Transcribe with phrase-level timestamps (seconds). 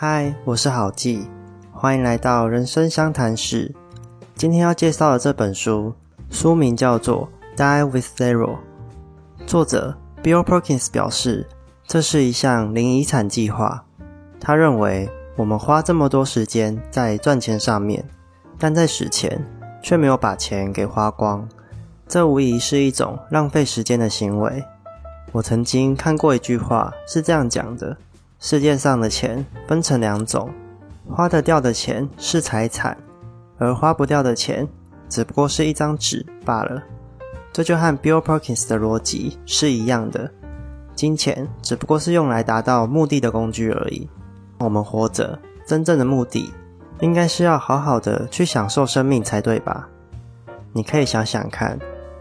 [0.00, 1.26] 嗨，我是郝记，
[1.72, 3.74] 欢迎来到人生相谈室。
[4.36, 5.92] 今天要介绍的这本书，
[6.30, 7.28] 书名叫做
[7.58, 8.46] 《Die with Zero》，
[9.44, 11.44] 作者 Bill Perkins 表示，
[11.84, 13.84] 这是一项零遗产计划。
[14.38, 18.08] 他认为，我们花这么多时间在赚钱上面，
[18.56, 19.44] 但在死前
[19.82, 21.48] 却没有把钱给花光，
[22.06, 24.62] 这无疑是一种浪费时间的行为。
[25.32, 27.96] 我曾经看过一句话，是这样讲的。
[28.40, 30.48] 世界上的钱分成两种，
[31.10, 32.96] 花得掉的钱是财产，
[33.58, 34.66] 而花不掉的钱
[35.08, 36.80] 只不过是一张纸罢了。
[37.52, 40.30] 这就和 Bill Perkins 的逻辑是一样的，
[40.94, 44.08] 金钱只不过是用来达到目的的工具而已。
[44.58, 46.52] 我们活着真正的目的，
[47.00, 49.88] 应该是要好好的去享受生命才对吧？
[50.72, 51.76] 你可以想想看，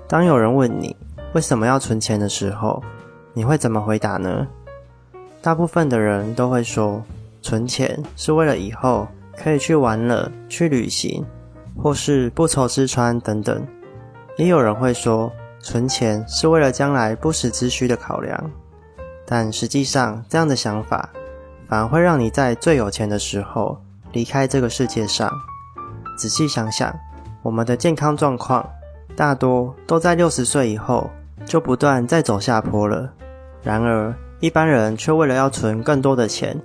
[0.07, 0.95] 当有人问你
[1.35, 2.81] 为什么要存钱的时候，
[3.35, 4.47] 你会怎么回答呢？
[5.47, 7.01] 大部分的人都会说，
[7.41, 9.07] 存钱是为了以后
[9.37, 11.25] 可以去玩乐、去旅行，
[11.81, 13.65] 或是不愁吃穿等等。
[14.35, 18.51] 也有人会说，存钱是为了将来不时之需的考量。
[19.25, 21.09] 但实际上，这样的想法
[21.65, 25.31] 反而会让你在最有钱的时候离开这个世界上。
[26.17, 26.93] 仔细想想，
[27.41, 28.69] 我们的健康状况
[29.15, 31.09] 大多都在六十岁以后
[31.45, 33.09] 就不断在走下坡了。
[33.63, 36.59] 然而，一般人却为了要存更多的钱，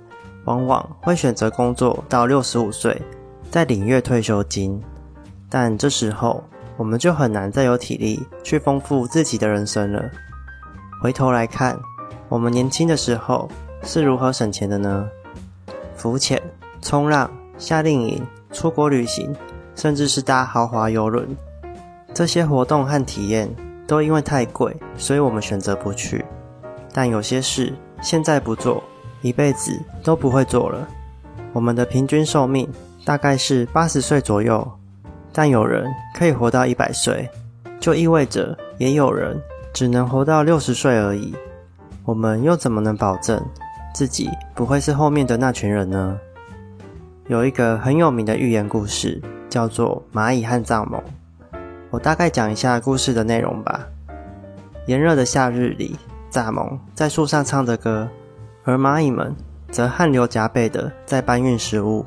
[0.45, 3.01] 往往会选择工作到六十五岁，
[3.49, 4.79] 再领月退休金。
[5.49, 6.43] 但这时候，
[6.77, 10.03] 我们就很难再有体力去丰富自己的人生了。
[11.01, 11.79] 回头来看，
[12.29, 13.49] 我们年轻的时候
[13.83, 15.09] 是如何省钱的呢？
[15.95, 16.41] 浮潜、
[16.81, 19.35] 冲浪、夏令营、出国旅行，
[19.75, 21.27] 甚至是搭豪华游轮，
[22.13, 23.49] 这些活动和体验
[23.87, 26.23] 都因为太贵，所以我们选择不去。
[26.93, 28.83] 但有些事现在不做，
[29.21, 30.87] 一辈子都不会做了。
[31.51, 32.69] 我们的平均寿命
[33.03, 34.71] 大概是八十岁左右，
[35.31, 37.27] 但有人可以活到一百岁，
[37.79, 39.41] 就意味着也有人
[39.73, 41.33] 只能活到六十岁而已。
[42.05, 43.43] 我们又怎么能保证
[43.93, 46.17] 自己不会是后面的那群人呢？
[47.27, 50.99] 有一个很有名的寓言故事，叫做《蚂蚁和蚱蜢》。
[51.89, 53.87] 我大概讲一下故事的内容吧。
[54.87, 55.97] 炎热的夏日里。
[56.33, 58.09] 蚱蜢在树上唱着歌，
[58.63, 59.35] 而蚂蚁们
[59.69, 62.03] 则汗流浃背的在搬运食物。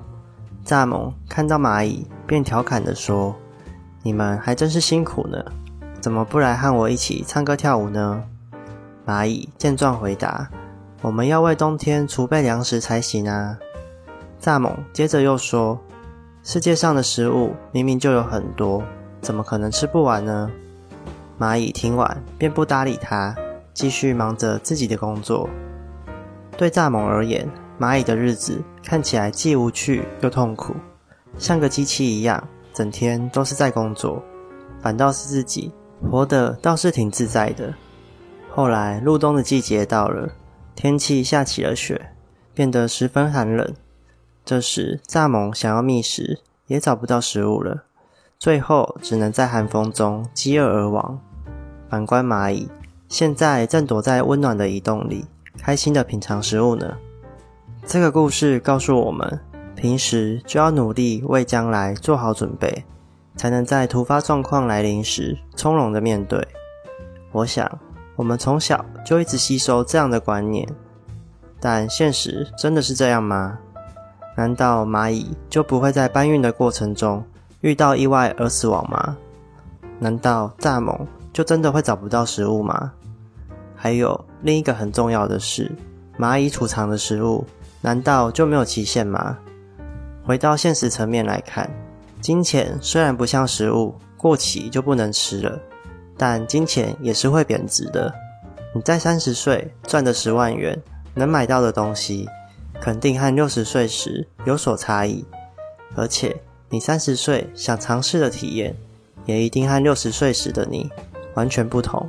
[0.66, 3.36] 蚱蜢看到蚂蚁，便调侃的说
[4.02, 5.38] ：“你们还真是辛苦呢，
[6.00, 8.20] 怎么不来和我一起唱歌跳舞呢？”
[9.06, 10.48] 蚂蚁见状回答
[11.02, 13.56] ：“我们要为冬天储备粮食才行啊。”
[14.42, 15.78] 蚱蜢接着又说
[16.42, 18.82] ：“世界上的食物明明就有很多，
[19.20, 20.50] 怎么可能吃不完呢？”
[21.38, 23.36] 蚂蚁听完便不搭理他。
[23.76, 25.46] 继续忙着自己的工作。
[26.56, 27.46] 对蚱蜢而言，
[27.78, 30.74] 蚂蚁的日子看起来既无趣又痛苦，
[31.36, 32.42] 像个机器一样，
[32.72, 34.22] 整天都是在工作。
[34.80, 35.70] 反倒是自己
[36.10, 37.74] 活得倒是挺自在的。
[38.50, 40.32] 后来入冬的季节到了，
[40.74, 42.12] 天气下起了雪，
[42.54, 43.74] 变得十分寒冷。
[44.42, 47.84] 这时，蚱蜢想要觅食，也找不到食物了，
[48.38, 51.20] 最后只能在寒风中饥饿而亡。
[51.90, 52.70] 反观蚂蚁。
[53.08, 55.24] 现在正躲在温暖的移动里，
[55.58, 56.96] 开心的品尝食物呢。
[57.86, 59.38] 这个故事告诉我们，
[59.76, 62.84] 平时就要努力为将来做好准备，
[63.36, 66.46] 才能在突发状况来临时从容的面对。
[67.30, 67.78] 我想，
[68.16, 70.68] 我们从小就一直吸收这样的观念，
[71.60, 73.58] 但现实真的是这样吗？
[74.36, 77.24] 难道蚂蚁就不会在搬运的过程中
[77.60, 79.16] 遇到意外而死亡吗？
[80.00, 81.06] 难道蚱蜢？
[81.36, 82.90] 就真的会找不到食物吗？
[83.74, 85.70] 还有另一个很重要的是，
[86.18, 87.44] 蚂蚁储藏的食物
[87.82, 89.36] 难道就没有期限吗？
[90.24, 91.70] 回到现实层面来看，
[92.22, 95.60] 金钱虽然不像食物过期就不能吃了，
[96.16, 98.10] 但金钱也是会贬值的。
[98.74, 100.82] 你在三十岁赚的十万元
[101.12, 102.26] 能买到的东西，
[102.80, 105.22] 肯定和六十岁时有所差异，
[105.96, 106.34] 而且
[106.70, 108.74] 你三十岁想尝试的体验，
[109.26, 110.90] 也一定和六十岁时的你。
[111.36, 112.08] 完全不同，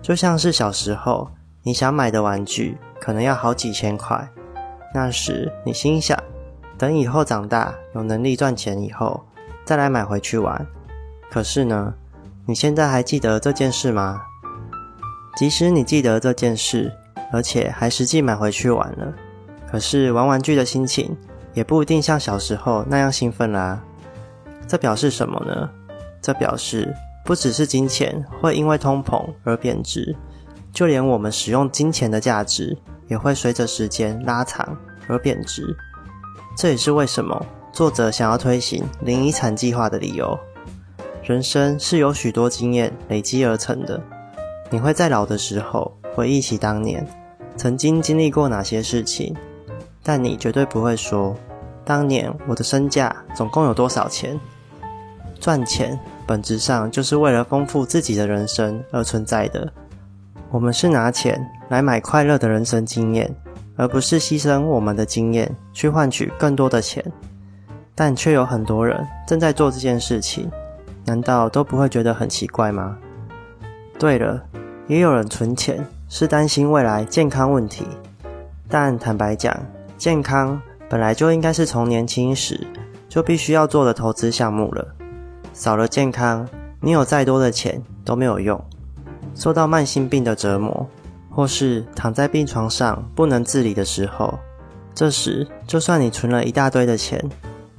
[0.00, 1.28] 就像是小时候
[1.62, 4.26] 你想买的玩具，可能要好几千块。
[4.94, 6.16] 那时你心想，
[6.78, 9.20] 等以后长大有能力赚钱以后，
[9.64, 10.64] 再来买回去玩。
[11.28, 11.92] 可是呢，
[12.46, 14.22] 你现在还记得这件事吗？
[15.36, 16.90] 即使你记得这件事，
[17.32, 19.12] 而且还实际买回去玩了，
[19.70, 21.14] 可是玩玩具的心情
[21.52, 23.82] 也不一定像小时候那样兴奋啦。
[24.68, 25.68] 这表示什么呢？
[26.22, 26.94] 这表示。
[27.26, 30.14] 不只是金钱会因为通膨而贬值，
[30.72, 32.78] 就连我们使用金钱的价值
[33.08, 34.78] 也会随着时间拉长
[35.08, 35.76] 而贬值。
[36.56, 40.38] 这也是为什么作者想要推行零遗产计划的理由。
[41.24, 44.00] 人生是由许多经验累积而成的，
[44.70, 47.04] 你会在老的时候回忆起当年
[47.56, 49.36] 曾经经历过哪些事情，
[50.04, 51.34] 但你绝对不会说，
[51.84, 54.38] 当年我的身价总共有多少钱。
[55.46, 55.96] 赚钱
[56.26, 59.72] 本质上就是为了丰富自己的人生而存在的。
[60.50, 63.32] 我们是拿钱来买快乐的人生经验，
[63.76, 67.00] 而不是牺牲我们的经验去换取更多的钱。
[67.94, 70.50] 但却有很多人正在做这件事情，
[71.04, 72.98] 难道都不会觉得很奇怪吗？
[74.00, 74.42] 对了，
[74.88, 77.86] 也有人存钱是担心未来健康问题，
[78.68, 79.56] 但坦白讲，
[79.96, 82.66] 健康本来就应该是从年轻时
[83.08, 84.84] 就必须要做的投资项目了。
[85.56, 86.46] 少了健康，
[86.82, 88.62] 你有再多的钱都没有用。
[89.34, 90.86] 受到慢性病的折磨，
[91.30, 94.38] 或是躺在病床上不能自理的时候，
[94.94, 97.22] 这时就算你存了一大堆的钱，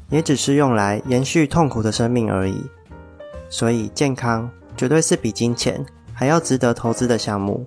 [0.10, 2.66] 也只是用来延续痛苦的生命而已。
[3.48, 7.64] 所以，健康绝对是比金钱还要值得投资的项目。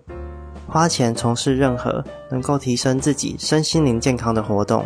[0.66, 4.84] 花钱从事任何能够提升自己身心灵健康的活动，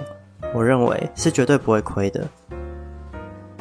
[0.53, 2.29] 我认为是绝对不会亏的。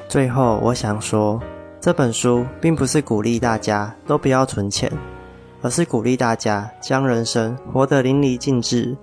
[0.10, 1.42] 最后，我想说。
[1.84, 4.90] 这本书并不是鼓励大家都不要存钱，
[5.62, 8.96] 而是鼓励大家将人生活得淋漓尽致，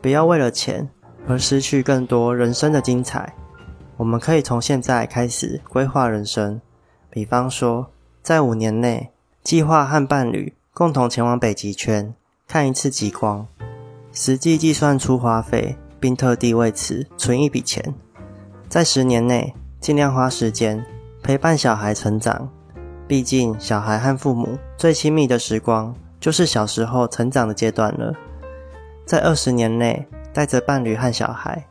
[0.00, 0.88] 不要为了钱
[1.26, 3.34] 而失去更多人生的精彩。
[3.96, 6.60] 我们可以从现在开始规划人生，
[7.10, 7.90] 比方说，
[8.22, 9.10] 在五年内
[9.42, 12.14] 计划和伴侣共同前往北极圈
[12.46, 13.48] 看一次极光，
[14.12, 17.92] 实际计算出花费，并特地为此存一笔钱。
[18.68, 20.86] 在十年内尽量花时间。
[21.28, 22.48] 陪伴小孩成长，
[23.06, 28.14] 毕竟小孩和父母最亲密的时光就是小时候成长的阶段了。
[29.04, 31.62] 在二十年内，带着伴侣和小孩，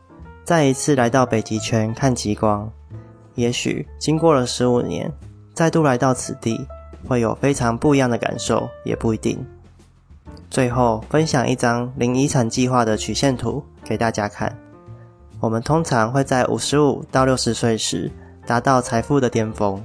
[0.43, 2.71] 再一次来到北极圈看极光。
[3.33, 5.11] 也许经过了十五年，
[5.55, 6.67] 再度来到此地，
[7.07, 9.43] 会有非常不一样的感受，也不一定。
[10.51, 14.55] 最后分享一张零遗产计划的曲线图给大家看。
[15.39, 18.11] 我们通常会在五十五到六十岁时。
[18.47, 19.83] 达到财富的巅峰，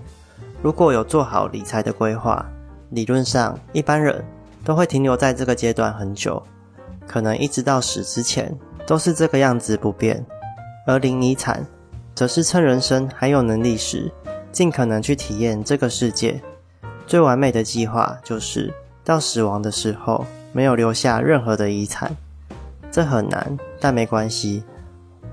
[0.62, 2.47] 如果有做好理财的规划，
[2.91, 4.25] 理论上一般人
[4.64, 6.41] 都会停留在这个阶段很久，
[7.05, 8.56] 可能一直到死之前
[8.87, 10.25] 都是这个样子不变。
[10.87, 11.67] 而零遗产，
[12.14, 14.12] 则是趁人生还有能力时，
[14.53, 16.41] 尽可能去体验这个世界。
[17.05, 18.73] 最完美的计划就是
[19.03, 22.17] 到死亡的时候没有留下任何的遗产。
[22.93, 24.62] 这很难，但没关系，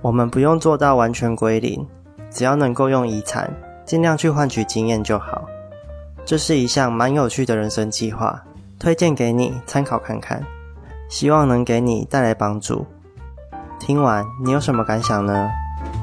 [0.02, 1.88] 我们不用做到完全归零。
[2.32, 3.52] 只要能够用遗产，
[3.86, 5.46] 尽量去换取经验就好。
[6.26, 8.44] 这是一项蛮有趣的人生计划，
[8.78, 10.44] 推荐给你参考看看，
[11.10, 12.86] 希望能给你带来帮助。
[13.80, 15.50] 听完你有什么感想呢？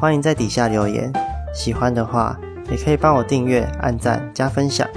[0.01, 1.13] 欢迎在底下留言。
[1.55, 2.37] 喜欢的话，
[2.71, 4.89] 也可以帮我订阅、按赞、加分享。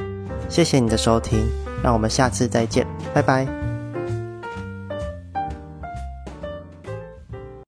[0.50, 1.48] 谢谢你的收听，
[1.84, 3.58] 让我们下次再见，拜拜。